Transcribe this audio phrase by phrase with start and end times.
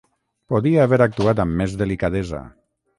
[0.53, 2.45] Podia haver actuat amb més delicadesa.